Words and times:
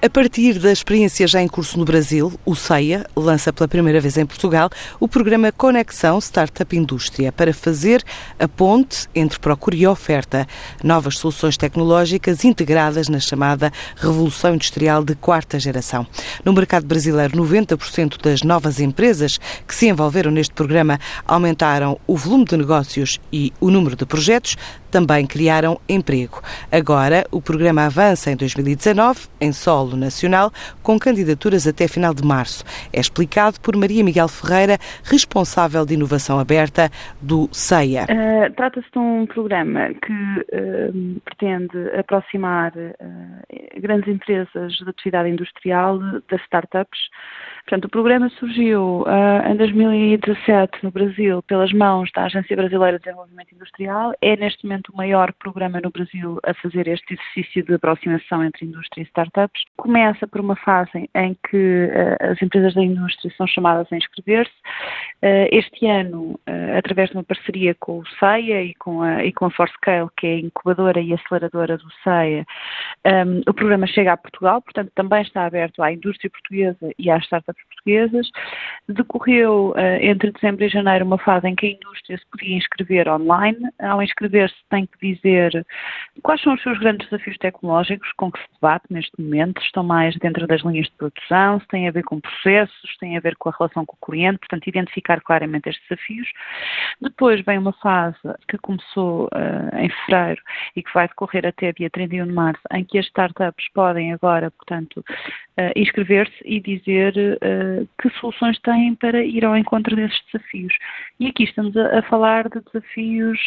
A 0.00 0.08
partir 0.08 0.60
da 0.60 0.70
experiência 0.70 1.26
já 1.26 1.42
em 1.42 1.48
curso 1.48 1.76
no 1.76 1.84
Brasil, 1.84 2.32
o 2.46 2.54
CEIA 2.54 3.04
lança 3.16 3.52
pela 3.52 3.66
primeira 3.66 4.00
vez 4.00 4.16
em 4.16 4.24
Portugal 4.24 4.70
o 5.00 5.08
programa 5.08 5.50
Conexão 5.50 6.20
Startup 6.20 6.76
Indústria 6.76 7.32
para 7.32 7.52
fazer 7.52 8.04
a 8.38 8.46
ponte 8.46 9.08
entre 9.12 9.40
procura 9.40 9.74
e 9.74 9.84
oferta, 9.88 10.46
novas 10.84 11.18
soluções 11.18 11.56
tecnológicas 11.56 12.44
integradas 12.44 13.08
na 13.08 13.18
chamada 13.18 13.72
Revolução 13.96 14.54
Industrial 14.54 15.02
de 15.02 15.16
quarta 15.16 15.58
geração. 15.58 16.06
No 16.44 16.52
mercado 16.52 16.86
brasileiro, 16.86 17.36
90% 17.36 18.22
das 18.22 18.42
novas 18.42 18.78
empresas 18.78 19.40
que 19.66 19.74
se 19.74 19.88
envolveram 19.88 20.30
neste 20.30 20.54
programa 20.54 21.00
aumentaram 21.26 21.98
o 22.06 22.16
volume 22.16 22.44
de 22.44 22.56
negócios 22.56 23.18
e 23.32 23.52
o 23.60 23.68
número 23.68 23.96
de 23.96 24.06
projetos, 24.06 24.56
também 24.92 25.26
criaram 25.26 25.78
emprego. 25.88 26.40
Agora, 26.72 27.26
o 27.30 27.42
programa 27.42 27.84
avança 27.84 28.30
em 28.30 28.36
2019, 28.36 29.22
em 29.40 29.52
solo 29.52 29.87
nacional, 29.96 30.52
com 30.82 30.98
candidaturas 30.98 31.66
até 31.66 31.88
final 31.88 32.14
de 32.14 32.24
março. 32.24 32.64
É 32.92 33.00
explicado 33.00 33.60
por 33.60 33.76
Maria 33.76 34.02
Miguel 34.04 34.28
Ferreira, 34.28 34.78
responsável 35.04 35.84
de 35.84 35.94
inovação 35.94 36.38
aberta 36.38 36.90
do 37.20 37.48
CEIA. 37.52 38.04
Uh, 38.04 38.52
Trata-se 38.54 38.90
de 38.92 38.98
um 38.98 39.26
programa 39.26 39.88
que 39.94 40.12
uh, 40.12 41.20
pretende 41.24 41.96
aproximar 41.98 42.72
uh, 42.76 42.98
grandes 43.80 44.08
empresas 44.08 44.72
de 44.74 44.88
atividade 44.88 45.28
industrial 45.28 45.98
das 46.28 46.40
startups 46.42 46.98
Portanto, 47.68 47.84
o 47.84 47.90
programa 47.90 48.30
surgiu 48.30 49.02
uh, 49.02 49.46
em 49.46 49.54
2017 49.54 50.82
no 50.82 50.90
Brasil 50.90 51.42
pelas 51.42 51.70
mãos 51.70 52.10
da 52.14 52.24
Agência 52.24 52.56
Brasileira 52.56 52.98
de 52.98 53.04
Desenvolvimento 53.04 53.54
Industrial. 53.54 54.14
É 54.22 54.34
neste 54.36 54.64
momento 54.64 54.88
o 54.88 54.96
maior 54.96 55.34
programa 55.34 55.78
no 55.78 55.90
Brasil 55.90 56.38
a 56.46 56.54
fazer 56.54 56.88
este 56.88 57.12
exercício 57.12 57.62
de 57.62 57.74
aproximação 57.74 58.42
entre 58.42 58.64
indústria 58.64 59.02
e 59.02 59.04
startups. 59.04 59.64
Começa 59.76 60.26
por 60.26 60.40
uma 60.40 60.56
fase 60.56 61.10
em 61.14 61.36
que 61.46 61.90
uh, 61.92 62.30
as 62.32 62.40
empresas 62.40 62.72
da 62.72 62.82
indústria 62.82 63.30
são 63.36 63.46
chamadas 63.46 63.86
a 63.92 63.96
inscrever-se. 63.98 64.54
Uh, 65.20 65.48
este 65.50 65.86
ano, 65.86 66.38
através 66.76 67.10
de 67.10 67.16
uma 67.16 67.24
parceria 67.24 67.74
com 67.74 67.98
o 67.98 68.06
CEIA 68.20 68.62
e 68.62 68.74
com 68.74 69.02
a, 69.02 69.24
e 69.24 69.32
com 69.32 69.46
a 69.46 69.50
Forscale, 69.50 70.08
que 70.16 70.26
é 70.26 70.34
a 70.34 70.38
incubadora 70.38 71.00
e 71.00 71.12
aceleradora 71.12 71.76
do 71.76 71.90
CEIA, 72.04 72.46
um, 73.04 73.40
o 73.48 73.54
programa 73.54 73.86
chega 73.86 74.12
a 74.12 74.16
Portugal, 74.16 74.62
portanto 74.62 74.92
também 74.94 75.22
está 75.22 75.46
aberto 75.46 75.82
à 75.82 75.92
indústria 75.92 76.30
portuguesa 76.30 76.92
e 76.98 77.10
às 77.10 77.24
startups 77.24 77.64
portuguesas. 77.66 78.30
Decorreu 78.88 79.70
uh, 79.70 79.78
entre 80.00 80.30
dezembro 80.30 80.64
e 80.64 80.68
janeiro 80.68 81.04
uma 81.04 81.18
fase 81.18 81.48
em 81.48 81.54
que 81.54 81.66
a 81.66 81.70
indústria 81.70 82.16
se 82.16 82.24
podia 82.30 82.56
inscrever 82.56 83.08
online. 83.08 83.58
Ao 83.80 84.02
inscrever-se 84.02 84.56
tem 84.70 84.86
que 84.86 85.14
dizer 85.14 85.66
quais 86.22 86.40
são 86.42 86.54
os 86.54 86.62
seus 86.62 86.78
grandes 86.78 87.08
desafios 87.08 87.36
tecnológicos 87.38 88.10
com 88.16 88.30
que 88.30 88.38
se 88.40 88.46
debate 88.54 88.84
neste 88.90 89.20
momento, 89.20 89.60
estão 89.62 89.82
mais 89.82 90.16
dentro 90.16 90.46
das 90.46 90.62
linhas 90.62 90.86
de 90.86 90.92
produção, 90.92 91.60
se 91.60 91.68
têm 91.68 91.88
a 91.88 91.92
ver 91.92 92.04
com 92.04 92.20
processos, 92.20 92.92
se 92.92 92.98
têm 92.98 93.16
a 93.16 93.20
ver 93.20 93.34
com 93.36 93.48
a 93.48 93.54
relação 93.58 93.84
com 93.84 93.96
o 94.00 94.06
cliente, 94.06 94.38
portanto 94.38 94.66
identificar 94.66 95.07
claramente 95.22 95.68
estes 95.68 95.86
desafios. 95.88 96.28
Depois 97.00 97.40
vem 97.44 97.58
uma 97.58 97.72
fase 97.72 98.18
que 98.48 98.58
começou 98.58 99.26
uh, 99.26 99.76
em 99.76 99.88
fevereiro 99.88 100.42
e 100.76 100.82
que 100.82 100.92
vai 100.92 101.08
decorrer 101.08 101.46
até 101.46 101.72
dia 101.72 101.90
31 101.90 102.26
de 102.26 102.32
março, 102.32 102.62
em 102.72 102.84
que 102.84 102.98
as 102.98 103.06
startups 103.06 103.66
podem 103.72 104.12
agora, 104.12 104.50
portanto, 104.50 104.98
uh, 104.98 105.72
inscrever-se 105.76 106.36
e 106.44 106.60
dizer 106.60 107.14
uh, 107.16 107.88
que 108.00 108.10
soluções 108.20 108.58
têm 108.60 108.94
para 108.94 109.24
ir 109.24 109.44
ao 109.44 109.56
encontro 109.56 109.94
desses 109.96 110.20
desafios. 110.32 110.74
E 111.20 111.26
aqui 111.26 111.44
estamos 111.44 111.76
a, 111.76 111.98
a 111.98 112.02
falar 112.02 112.48
de 112.48 112.60
desafios 112.60 113.38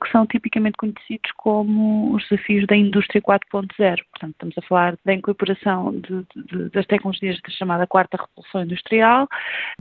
que 0.00 0.10
são 0.10 0.26
tipicamente 0.26 0.76
conhecidos 0.76 1.30
como 1.36 2.14
os 2.14 2.28
desafios 2.28 2.66
da 2.66 2.76
indústria 2.76 3.20
4.0. 3.20 3.68
Portanto, 4.10 4.32
estamos 4.32 4.58
a 4.58 4.62
falar 4.62 4.96
da 5.04 5.14
incorporação 5.14 5.92
de, 6.00 6.24
de, 6.34 6.70
das 6.70 6.86
tecnologias 6.86 7.40
da 7.40 7.50
chamada 7.50 7.86
quarta 7.86 8.16
revolução 8.16 8.62
industrial, 8.62 9.28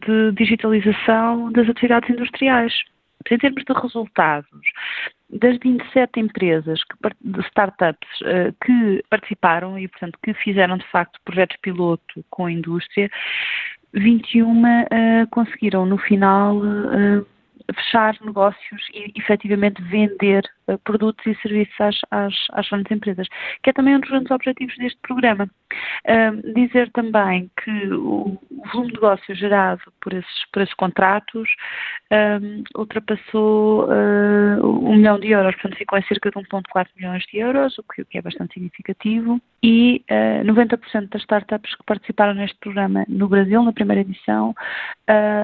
de 0.06 0.32
digitalização 0.34 1.21
das 1.54 1.70
atividades 1.70 2.10
industriais. 2.10 2.74
Em 3.30 3.38
termos 3.38 3.64
de 3.64 3.74
resultados, 3.74 4.50
das 5.30 5.58
27 5.60 6.20
empresas, 6.20 6.84
que, 6.84 7.42
startups 7.48 8.10
uh, 8.22 8.54
que 8.66 9.04
participaram 9.10 9.78
e, 9.78 9.88
portanto, 9.88 10.18
que 10.24 10.34
fizeram 10.34 10.78
de 10.78 10.88
facto 10.88 11.20
projetos 11.24 11.56
piloto 11.62 12.26
com 12.30 12.46
a 12.46 12.52
indústria, 12.52 13.10
21 13.94 14.64
uh, 14.64 14.66
eh, 14.90 15.26
conseguiram 15.30 15.86
no 15.86 15.98
final 15.98 16.58
uh, 16.58 17.26
fechar 17.74 18.16
negócios 18.22 18.82
e 18.94 19.12
efetivamente 19.18 19.82
vender 19.84 20.44
produtos 20.84 21.26
e 21.26 21.36
serviços 21.42 21.80
às, 21.80 22.00
às, 22.12 22.34
às 22.54 22.70
grandes 22.70 22.92
empresas, 22.92 23.28
que 23.64 23.70
é 23.70 23.74
também 23.74 23.96
um 23.96 24.00
dos 24.00 24.10
grandes 24.10 24.32
objetivos 24.32 24.76
deste 24.78 25.00
programa. 25.02 25.50
Uh, 26.06 26.54
dizer 26.54 26.92
também 26.92 27.50
que 27.64 27.72
o, 27.94 28.38
o, 28.50 28.68
volume 28.72 28.90
de 28.90 28.94
negócio 28.96 29.36
gerado 29.36 29.82
por 30.02 30.14
esses, 30.14 30.46
por 30.52 30.62
esses 30.62 30.74
contratos 30.76 31.50
ultrapassou 32.78 33.86
uh, 33.86 34.66
um 34.66 34.98
milhão 34.98 35.20
de 35.20 35.30
euros, 35.30 35.54
portanto 35.56 35.78
ficou 35.78 35.98
em 35.98 36.04
cerca 36.04 36.30
de 36.30 36.38
1,4 36.38 36.88
milhões 36.98 37.24
de 37.24 37.38
euros, 37.38 37.78
o 37.78 37.84
que, 37.84 38.02
o 38.02 38.06
que, 38.06 38.18
é 38.18 38.22
bastante 38.22 38.54
significativo, 38.54 39.40
e 39.64 40.04
90% 40.44 41.10
das 41.10 41.22
startups 41.22 41.76
que 41.76 41.84
participaram 41.86 42.34
neste 42.34 42.58
programa 42.60 43.06
no 43.08 43.30
Brasil, 43.30 43.64
na 43.64 43.72
primeira 43.72 44.02
edição, 44.02 44.56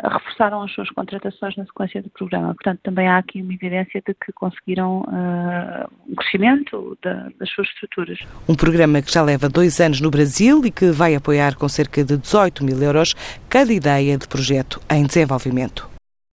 reforçaram 0.04 0.64
as 0.64 0.72
suas 0.72 0.90
contratações 0.90 1.56
na 1.56 1.66
sequência 1.66 2.02
do 2.02 2.10
programa. 2.10 2.56
Portanto, 2.56 2.80
também 2.84 3.08
há 3.08 3.18
aqui 3.18 3.42
uma 3.42 3.54
evidência 3.54 4.02
de 4.06 4.14
que 4.14 4.34
conseguiram 4.34 5.06
uh, 5.08 5.90
um 6.08 6.16
crescimento 6.16 6.98
da, 7.04 7.30
das 7.40 7.50
suas 7.50 7.68
estruturas. 7.70 8.20
Um 8.48 8.56
programa 8.56 9.02
que 9.02 9.12
já 9.12 9.22
leva 9.22 9.50
dois 9.50 9.80
anos 9.80 10.02
no 10.02 10.12
Brasil 10.12 10.66
e 10.66 10.72
que 10.72 10.92
vai 10.92 11.16
apoiar 11.16 11.56
com 11.56 11.68
cerca 11.68 12.04
de 12.04 12.18
18 12.18 12.64
mil 12.64 12.82
euros 12.82 13.16
cada 13.50 13.74
ideia 13.74 14.18
de 14.18 14.28
projeto 14.28 14.80
em 14.90 15.06
desenvolvimento. 15.06 15.97